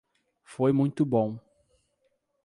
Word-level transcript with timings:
Foi 0.43 0.73
muito 0.73 1.05
bom. 1.05 1.37